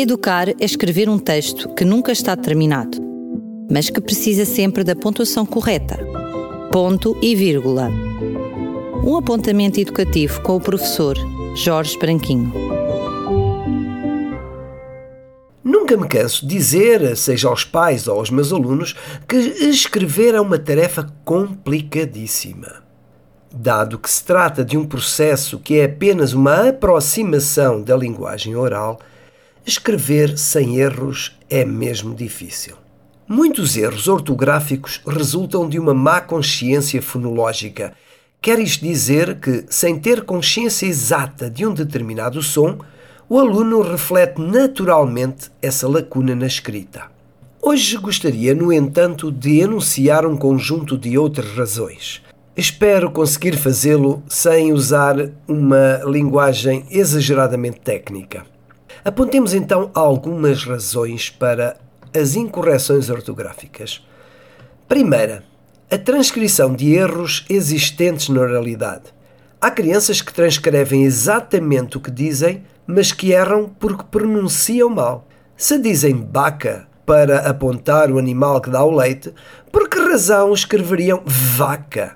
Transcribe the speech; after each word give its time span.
Educar 0.00 0.48
é 0.48 0.54
escrever 0.60 1.08
um 1.08 1.18
texto 1.18 1.74
que 1.74 1.84
nunca 1.84 2.12
está 2.12 2.36
terminado, 2.36 2.98
mas 3.68 3.90
que 3.90 4.00
precisa 4.00 4.44
sempre 4.44 4.84
da 4.84 4.94
pontuação 4.94 5.44
correta. 5.44 5.98
Ponto 6.70 7.18
e 7.20 7.34
vírgula. 7.34 7.90
Um 9.04 9.16
apontamento 9.16 9.80
educativo 9.80 10.40
com 10.42 10.54
o 10.54 10.60
professor 10.60 11.16
Jorge 11.56 11.98
Branquinho. 11.98 12.52
Nunca 15.64 15.96
me 15.96 16.06
canso 16.06 16.46
de 16.46 16.54
dizer, 16.54 17.16
seja 17.16 17.48
aos 17.48 17.64
pais 17.64 18.06
ou 18.06 18.20
aos 18.20 18.30
meus 18.30 18.52
alunos, 18.52 18.94
que 19.26 19.34
escrever 19.36 20.32
é 20.32 20.40
uma 20.40 20.60
tarefa 20.60 21.12
complicadíssima. 21.24 22.84
Dado 23.52 23.98
que 23.98 24.08
se 24.08 24.22
trata 24.22 24.64
de 24.64 24.78
um 24.78 24.86
processo 24.86 25.58
que 25.58 25.80
é 25.80 25.86
apenas 25.86 26.34
uma 26.34 26.68
aproximação 26.68 27.82
da 27.82 27.96
linguagem 27.96 28.54
oral, 28.54 29.00
escrever 29.66 30.38
sem 30.38 30.78
erros 30.78 31.38
é 31.48 31.64
mesmo 31.64 32.14
difícil. 32.14 32.76
Muitos 33.26 33.76
erros 33.76 34.08
ortográficos 34.08 35.02
resultam 35.06 35.68
de 35.68 35.78
uma 35.78 35.92
má 35.92 36.20
consciência 36.20 37.02
fonológica. 37.02 37.92
Quer 38.40 38.58
isto 38.58 38.84
dizer 38.84 39.38
que, 39.38 39.64
sem 39.68 39.98
ter 39.98 40.22
consciência 40.22 40.86
exata 40.86 41.50
de 41.50 41.66
um 41.66 41.74
determinado 41.74 42.42
som, 42.42 42.78
o 43.28 43.38
aluno 43.38 43.82
reflete 43.82 44.40
naturalmente 44.40 45.50
essa 45.60 45.86
lacuna 45.86 46.34
na 46.34 46.46
escrita. 46.46 47.10
Hoje 47.60 47.98
gostaria, 47.98 48.54
no 48.54 48.72
entanto, 48.72 49.30
de 49.30 49.60
enunciar 49.60 50.24
um 50.24 50.36
conjunto 50.36 50.96
de 50.96 51.18
outras 51.18 51.50
razões. 51.50 52.22
Espero 52.56 53.10
conseguir 53.10 53.56
fazê-lo 53.56 54.22
sem 54.28 54.72
usar 54.72 55.14
uma 55.46 56.00
linguagem 56.06 56.86
exageradamente 56.90 57.80
técnica. 57.80 58.46
Apontemos 59.08 59.54
então 59.54 59.90
algumas 59.94 60.64
razões 60.64 61.30
para 61.30 61.78
as 62.14 62.36
incorreções 62.36 63.08
ortográficas. 63.08 64.06
Primeira, 64.86 65.44
a 65.90 65.96
transcrição 65.96 66.74
de 66.74 66.92
erros 66.92 67.46
existentes 67.48 68.28
na 68.28 68.42
oralidade. 68.42 69.04
Há 69.58 69.70
crianças 69.70 70.20
que 70.20 70.30
transcrevem 70.30 71.04
exatamente 71.04 71.96
o 71.96 72.00
que 72.02 72.10
dizem, 72.10 72.62
mas 72.86 73.10
que 73.10 73.32
erram 73.32 73.70
porque 73.80 74.04
pronunciam 74.10 74.90
mal. 74.90 75.26
Se 75.56 75.78
dizem 75.78 76.14
baca 76.14 76.86
para 77.06 77.48
apontar 77.48 78.12
o 78.12 78.18
animal 78.18 78.60
que 78.60 78.68
dá 78.68 78.84
o 78.84 78.94
leite, 78.94 79.32
por 79.72 79.88
que 79.88 79.98
razão 79.98 80.52
escreveriam 80.52 81.22
vaca? 81.24 82.14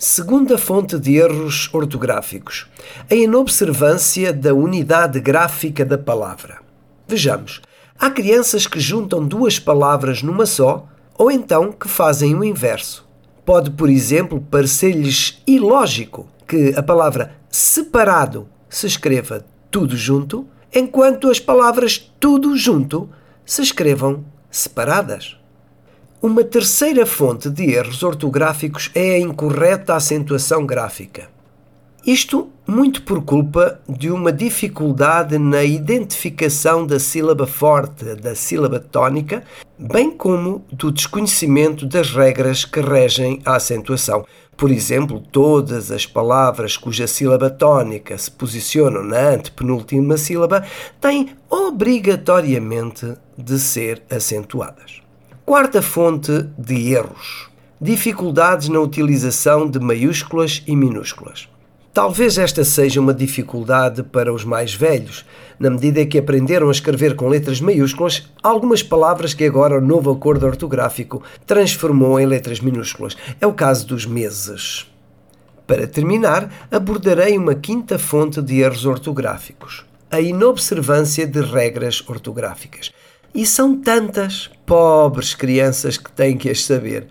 Segunda 0.00 0.56
fonte 0.56 0.96
de 0.96 1.16
erros 1.16 1.68
ortográficos: 1.72 2.68
a 3.10 3.16
inobservância 3.16 4.32
da 4.32 4.54
unidade 4.54 5.18
gráfica 5.18 5.84
da 5.84 5.98
palavra. 5.98 6.60
Vejamos, 7.08 7.60
há 7.98 8.08
crianças 8.08 8.64
que 8.64 8.78
juntam 8.78 9.26
duas 9.26 9.58
palavras 9.58 10.22
numa 10.22 10.46
só 10.46 10.86
ou 11.16 11.32
então 11.32 11.72
que 11.72 11.88
fazem 11.88 12.32
o 12.36 12.44
inverso. 12.44 13.08
Pode, 13.44 13.72
por 13.72 13.90
exemplo, 13.90 14.40
parecer-lhes 14.40 15.42
ilógico 15.44 16.28
que 16.46 16.72
a 16.76 16.82
palavra 16.82 17.32
separado 17.50 18.48
se 18.68 18.86
escreva 18.86 19.44
tudo 19.68 19.96
junto, 19.96 20.46
enquanto 20.72 21.28
as 21.28 21.40
palavras 21.40 21.98
tudo 22.20 22.56
junto 22.56 23.10
se 23.44 23.62
escrevam 23.62 24.24
separadas. 24.48 25.36
Uma 26.20 26.42
terceira 26.42 27.06
fonte 27.06 27.48
de 27.48 27.70
erros 27.70 28.02
ortográficos 28.02 28.90
é 28.92 29.14
a 29.14 29.20
incorreta 29.20 29.94
acentuação 29.94 30.66
gráfica. 30.66 31.28
Isto 32.04 32.50
muito 32.66 33.02
por 33.02 33.22
culpa 33.22 33.80
de 33.88 34.10
uma 34.10 34.32
dificuldade 34.32 35.38
na 35.38 35.62
identificação 35.62 36.84
da 36.84 36.98
sílaba 36.98 37.46
forte 37.46 38.16
da 38.16 38.34
sílaba 38.34 38.80
tónica, 38.80 39.44
bem 39.78 40.10
como 40.10 40.64
do 40.72 40.90
desconhecimento 40.90 41.86
das 41.86 42.10
regras 42.10 42.64
que 42.64 42.80
regem 42.80 43.40
a 43.44 43.54
acentuação. 43.54 44.26
Por 44.56 44.72
exemplo, 44.72 45.20
todas 45.20 45.92
as 45.92 46.04
palavras 46.04 46.76
cuja 46.76 47.06
sílaba 47.06 47.48
tónica 47.48 48.18
se 48.18 48.28
posicionam 48.28 49.04
na 49.04 49.34
antepenúltima 49.34 50.16
sílaba 50.16 50.64
têm 51.00 51.28
obrigatoriamente 51.48 53.14
de 53.36 53.56
ser 53.56 54.02
acentuadas. 54.10 55.07
Quarta 55.48 55.80
fonte 55.80 56.44
de 56.58 56.92
erros: 56.92 57.48
dificuldades 57.80 58.68
na 58.68 58.80
utilização 58.80 59.66
de 59.66 59.80
maiúsculas 59.80 60.62
e 60.66 60.76
minúsculas. 60.76 61.48
Talvez 61.90 62.36
esta 62.36 62.62
seja 62.64 63.00
uma 63.00 63.14
dificuldade 63.14 64.02
para 64.02 64.30
os 64.30 64.44
mais 64.44 64.74
velhos, 64.74 65.24
na 65.58 65.70
medida 65.70 66.04
que 66.04 66.18
aprenderam 66.18 66.68
a 66.68 66.70
escrever 66.70 67.16
com 67.16 67.28
letras 67.28 67.62
maiúsculas 67.62 68.30
algumas 68.42 68.82
palavras 68.82 69.32
que 69.32 69.44
agora 69.44 69.78
o 69.78 69.80
novo 69.80 70.10
acordo 70.10 70.44
ortográfico 70.44 71.22
transformou 71.46 72.20
em 72.20 72.26
letras 72.26 72.60
minúsculas. 72.60 73.16
É 73.40 73.46
o 73.46 73.54
caso 73.54 73.86
dos 73.86 74.04
meses. 74.04 74.86
Para 75.66 75.86
terminar, 75.86 76.68
abordarei 76.70 77.38
uma 77.38 77.54
quinta 77.54 77.98
fonte 77.98 78.42
de 78.42 78.60
erros 78.60 78.84
ortográficos: 78.84 79.86
a 80.10 80.20
inobservância 80.20 81.26
de 81.26 81.40
regras 81.40 82.04
ortográficas. 82.06 82.92
E 83.34 83.46
são 83.46 83.76
tantas 83.76 84.50
pobres 84.64 85.34
crianças 85.34 85.96
que 85.96 86.10
têm 86.10 86.36
que 86.36 86.50
as 86.50 86.64
saber. 86.64 87.06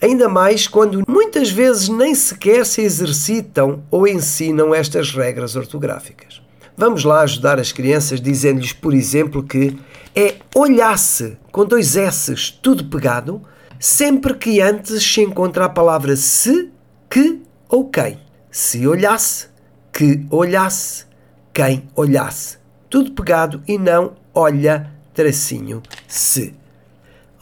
Ainda 0.00 0.28
mais 0.28 0.66
quando 0.66 1.02
muitas 1.08 1.50
vezes 1.50 1.88
nem 1.88 2.14
sequer 2.14 2.66
se 2.66 2.82
exercitam 2.82 3.82
ou 3.90 4.06
ensinam 4.06 4.74
estas 4.74 5.10
regras 5.12 5.56
ortográficas. 5.56 6.42
Vamos 6.76 7.04
lá 7.04 7.20
ajudar 7.20 7.58
as 7.58 7.72
crianças 7.72 8.20
dizendo-lhes, 8.20 8.72
por 8.72 8.92
exemplo, 8.92 9.42
que 9.42 9.78
é 10.14 10.36
olhasse 10.54 11.36
com 11.50 11.64
dois 11.64 11.96
S's 11.96 12.50
tudo 12.50 12.84
pegado 12.84 13.40
sempre 13.78 14.34
que 14.34 14.60
antes 14.60 15.02
se 15.04 15.20
encontra 15.20 15.66
a 15.66 15.68
palavra 15.68 16.16
se, 16.16 16.70
que 17.10 17.42
ou 17.68 17.88
quem. 17.90 18.18
Se 18.50 18.86
olhasse, 18.86 19.48
que 19.92 20.24
olhasse, 20.30 21.04
quem 21.52 21.88
olhasse. 21.94 22.58
Tudo 22.88 23.12
pegado 23.12 23.62
e 23.68 23.76
não 23.76 24.14
olha 24.34 24.90
tracinho 25.14 25.82
se. 26.08 26.54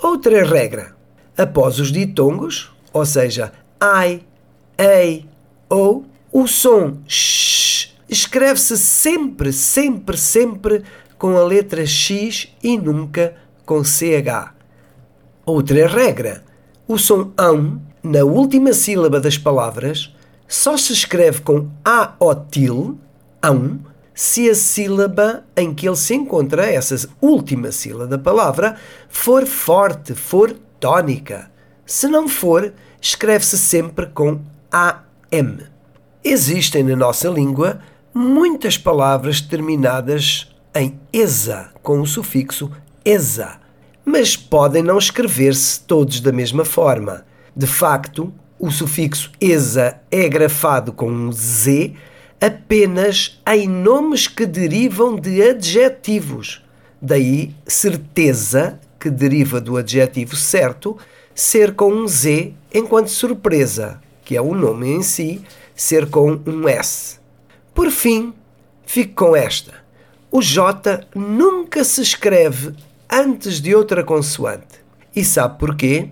Outra 0.00 0.44
regra. 0.44 0.94
Após 1.37 1.78
os 1.78 1.91
ditongos, 1.91 2.71
ou 2.93 3.06
seja, 3.06 3.53
ai, 3.81 4.22
ei, 4.77 5.27
ou, 5.69 6.05
o 6.31 6.47
som 6.47 6.99
sh 7.09 7.93
escreve-se 8.12 8.77
sempre, 8.77 9.53
sempre, 9.55 10.19
sempre 10.19 10.83
com 11.19 11.34
a 11.37 11.43
letra 11.43 11.87
X 11.87 12.49
e 12.62 12.77
nunca 12.77 13.34
com 13.65 13.83
CH. 13.83 14.53
Outra 15.47 15.89
regra. 15.89 16.44
O 16.87 16.99
som 16.99 17.33
ão, 17.39 17.81
na 18.03 18.22
última 18.22 18.75
sílaba 18.75 19.19
das 19.19 19.39
palavras, 19.39 20.15
só 20.47 20.77
se 20.77 20.93
escreve 20.93 21.41
com 21.41 21.71
A 21.83 22.15
til, 22.50 22.99
ão, 23.43 23.81
se 24.14 24.48
a 24.48 24.54
sílaba 24.54 25.44
em 25.56 25.72
que 25.72 25.88
ele 25.88 25.96
se 25.96 26.14
encontra, 26.14 26.66
essa 26.66 27.08
última 27.20 27.72
sílaba 27.72 28.06
da 28.06 28.18
palavra, 28.18 28.76
for 29.08 29.46
forte, 29.46 30.14
for 30.14 30.54
tónica. 30.78 31.50
Se 31.86 32.08
não 32.08 32.28
for, 32.28 32.72
escreve-se 33.00 33.58
sempre 33.58 34.06
com 34.06 34.40
AM. 34.70 35.66
Existem 36.22 36.84
na 36.84 36.96
nossa 36.96 37.28
língua 37.28 37.80
muitas 38.14 38.76
palavras 38.76 39.40
terminadas 39.40 40.54
em 40.74 40.98
esa, 41.12 41.70
com 41.82 42.00
o 42.00 42.06
sufixo 42.06 42.70
esa, 43.04 43.60
mas 44.04 44.36
podem 44.36 44.82
não 44.82 44.98
escrever-se 44.98 45.80
todos 45.80 46.20
da 46.20 46.32
mesma 46.32 46.64
forma. 46.64 47.24
De 47.54 47.66
facto, 47.66 48.32
o 48.58 48.70
sufixo 48.70 49.32
esa 49.40 50.00
é 50.10 50.28
grafado 50.28 50.92
com 50.92 51.10
um 51.10 51.32
Z 51.32 51.94
apenas 52.42 53.41
em 53.47 53.69
nomes 53.69 54.26
que 54.26 54.44
derivam 54.44 55.15
de 55.15 55.41
adjetivos. 55.41 56.60
Daí, 57.00 57.54
certeza, 57.65 58.80
que 58.98 59.09
deriva 59.09 59.60
do 59.60 59.77
adjetivo 59.77 60.34
certo, 60.34 60.98
ser 61.33 61.74
com 61.74 61.92
um 61.92 62.09
Z, 62.09 62.53
enquanto 62.74 63.10
surpresa, 63.10 64.00
que 64.24 64.36
é 64.36 64.42
o 64.42 64.56
nome 64.56 64.91
em 64.91 65.03
si, 65.03 65.41
ser 65.72 66.10
com 66.10 66.41
um 66.44 66.68
S. 66.68 67.18
Por 67.72 67.92
fim, 67.92 68.34
fico 68.84 69.15
com 69.15 69.36
esta. 69.36 69.74
O 70.28 70.42
J 70.42 71.06
nunca 71.15 71.84
se 71.84 72.03
escreve 72.03 72.74
antes 73.09 73.60
de 73.60 73.72
outra 73.72 74.03
consoante. 74.03 74.83
E 75.15 75.24
sabe 75.24 75.60
porquê? 75.60 76.09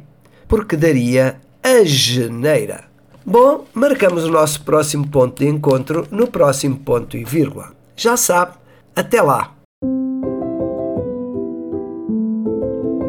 Porque 0.46 0.76
daria 0.76 1.40
a 1.60 1.82
geneira. 1.84 2.89
Bom, 3.24 3.64
marcamos 3.74 4.24
o 4.24 4.30
nosso 4.30 4.62
próximo 4.62 5.06
ponto 5.06 5.42
de 5.42 5.48
encontro 5.48 6.06
no 6.10 6.26
próximo 6.26 6.76
ponto 6.76 7.16
e 7.16 7.24
vírgula. 7.24 7.72
Já 7.96 8.16
sabe, 8.16 8.52
até 8.96 9.20
lá! 9.20 9.54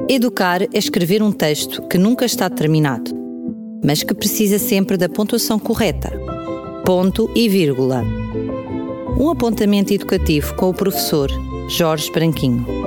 Educar 0.10 0.62
é 0.64 0.68
escrever 0.74 1.24
um 1.24 1.32
texto 1.32 1.88
que 1.88 1.98
nunca 1.98 2.26
está 2.26 2.50
terminado, 2.50 3.12
mas 3.84 4.04
que 4.04 4.14
precisa 4.14 4.60
sempre 4.60 4.98
da 4.98 5.08
pontuação 5.08 5.58
correta. 5.58 6.12
Ponto 6.86 7.32
e 7.34 7.48
vírgula. 7.48 8.04
Um 9.18 9.30
apontamento 9.30 9.94
educativo 9.94 10.54
com 10.56 10.70
o 10.70 10.74
professor 10.74 11.30
Jorge 11.70 12.12
Branquinho. 12.12 12.81